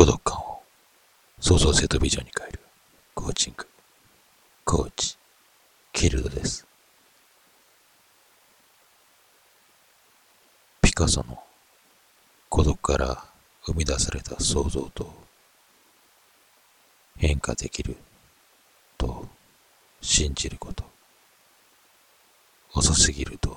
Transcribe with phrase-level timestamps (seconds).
[0.00, 0.62] 孤独感を。
[1.40, 2.60] 創造性とビジョンに変える。
[3.14, 3.66] コーチング、
[4.64, 5.18] コーチ、
[5.92, 6.66] キルドです。
[10.80, 11.38] ピカソの。
[12.48, 13.24] 孤独から
[13.66, 15.12] 生み出された創造と。
[17.18, 17.98] 変化できる。
[18.96, 19.28] と。
[20.00, 20.82] 信じること。
[22.72, 23.50] 遅すぎると。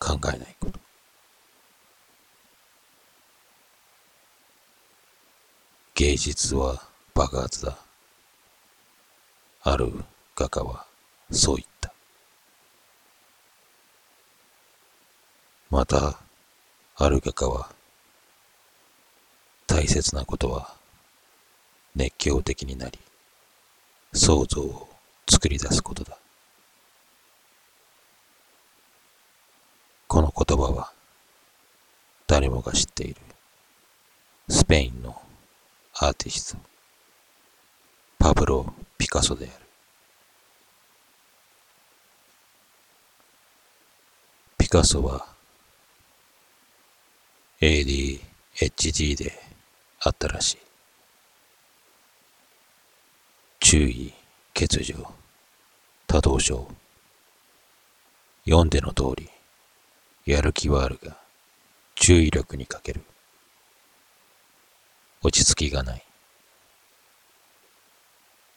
[0.00, 0.73] 考えないこと。
[6.04, 6.82] 芸術は
[7.14, 7.78] 爆発だ。
[9.62, 9.90] ある
[10.36, 10.84] 画家は
[11.30, 11.94] そう言った。
[15.70, 16.18] また、
[16.96, 17.70] ある画家は
[19.66, 20.74] 大切なことは
[21.96, 22.98] 熱狂的になり、
[24.12, 24.90] 想像を
[25.26, 26.18] 作り出すことだ。
[30.06, 30.92] この言葉は
[32.26, 33.16] 誰もが知っている
[34.50, 35.18] スペインの
[35.96, 36.60] アーティスト。
[38.18, 39.64] パブロ・ピカソである。
[44.58, 45.24] ピカソは
[47.60, 49.38] ADHD で
[50.00, 50.58] あったらしい。
[53.60, 54.12] 注意
[54.52, 55.06] 欠如
[56.08, 56.68] 多動症。
[58.46, 59.30] 読んでの通り
[60.26, 61.16] やる気はあるが、
[61.94, 63.00] 注意力に欠ける。
[65.26, 66.04] 落ち着きがない。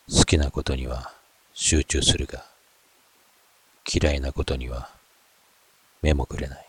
[0.09, 1.13] 好きなことには
[1.53, 2.43] 集中するが、
[3.89, 4.89] 嫌いなことには
[6.01, 6.67] 目もくれない。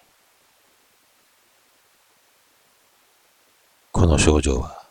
[3.90, 4.84] この症状は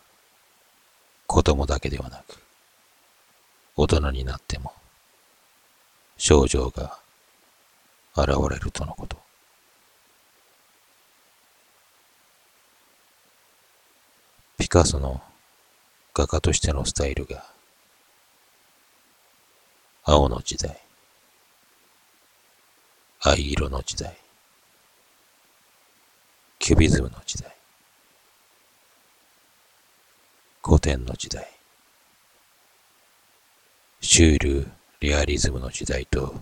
[1.26, 2.38] 子供だけではなく、
[3.78, 4.74] 大人になっても
[6.18, 7.00] 症状が
[8.14, 9.27] 現れるとのこと。
[14.68, 15.22] ピカソの
[16.14, 17.45] 画家としてのスタイルが
[20.04, 20.78] 青の時代
[23.22, 24.17] 藍色の時代
[26.60, 27.55] キュビズムの時代
[30.61, 31.48] 古典の時代
[34.02, 34.67] シュール
[34.99, 36.36] リアリズムの時代と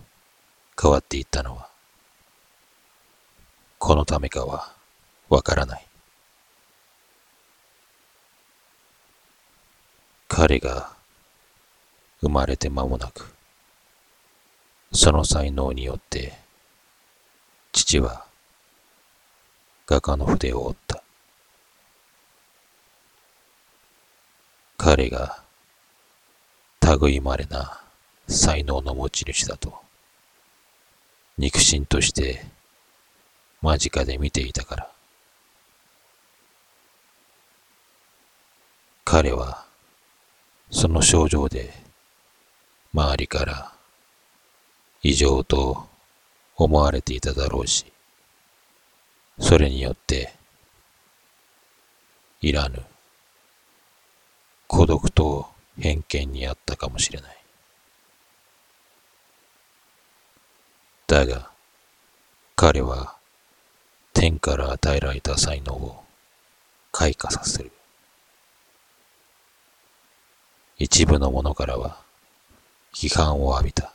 [0.82, 1.68] 変わっていったのは
[3.78, 4.72] このためかは
[5.28, 5.86] わからない。
[10.38, 10.90] 彼が
[12.20, 13.32] 生まれて間もなく、
[14.92, 16.34] その才能によって、
[17.72, 18.26] 父は
[19.86, 21.02] 画家の筆を折った。
[24.76, 25.42] 彼が
[27.00, 27.80] 類まれな
[28.28, 29.80] 才能の持ち主だと、
[31.38, 32.44] 肉親として
[33.62, 34.90] 間近で見ていたから。
[39.02, 39.65] 彼は
[40.70, 41.72] その症状で
[42.92, 43.72] 周りから
[45.02, 45.86] 異常と
[46.56, 47.86] 思われていただろうし、
[49.38, 50.34] それによって
[52.40, 52.82] いらぬ
[54.66, 57.36] 孤独と偏見にあったかもしれない。
[61.06, 61.50] だが、
[62.56, 63.16] 彼は
[64.12, 66.02] 天から与えられた才能を
[66.90, 67.70] 開花させる。
[70.78, 71.96] 一部の者からは
[72.92, 73.94] 批判を浴びた。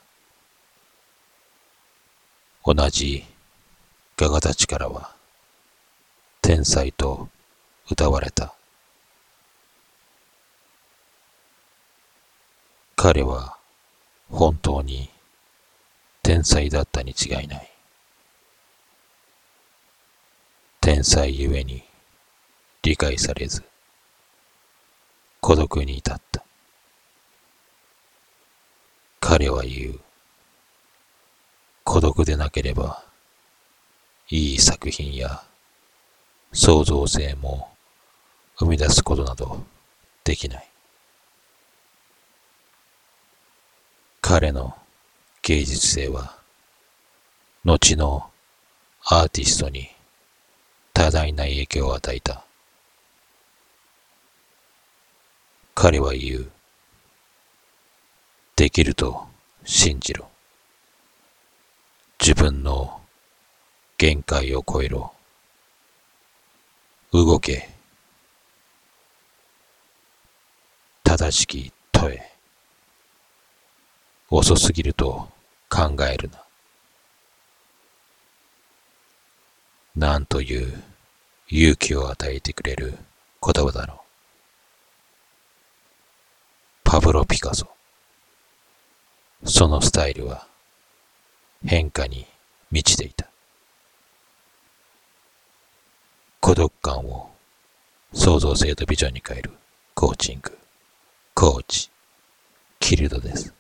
[2.66, 3.24] 同じ
[4.18, 5.16] 画家たちからは
[6.42, 7.30] 天才と
[7.90, 8.56] 歌われた。
[12.96, 13.58] 彼は
[14.32, 15.12] 本当に
[16.24, 17.72] 天才だったに違いない。
[20.80, 21.84] 天才ゆえに
[22.82, 23.64] 理解されず
[25.42, 26.44] 孤独に至った。
[29.32, 30.00] 彼は言う。
[31.86, 33.02] 孤独でなければ、
[34.30, 35.42] いい作品や
[36.52, 37.70] 創造性も
[38.58, 39.64] 生み出すことなど
[40.26, 40.70] できない。
[44.20, 44.76] 彼の
[45.44, 46.36] 芸術性は、
[47.64, 48.30] 後の
[49.06, 49.90] アーティストに
[50.92, 52.44] 多大な影響を与えた。
[55.74, 56.52] 彼は言う。
[58.62, 59.28] できると
[59.66, 60.30] 信じろ。
[62.20, 63.02] 自分の
[63.98, 65.12] 限界を超えろ。
[67.12, 67.68] 動け。
[71.04, 72.32] 正しき問え。
[74.30, 75.28] 遅すぎると
[75.68, 76.44] 考えるな。
[79.96, 80.84] なんという
[81.48, 82.96] 勇気を与えてくれる
[83.44, 83.98] 言葉だろう。
[86.84, 87.68] パブロ・ピカソ。
[89.44, 90.48] そのスタイルは
[91.66, 92.26] 変化に
[92.72, 93.28] 満ちていた。
[96.40, 97.30] 孤独感を
[98.14, 99.52] 創造性とビジョンに変える
[99.94, 100.58] コーチング、
[101.34, 101.90] コーチ、
[102.80, 103.54] キルドです。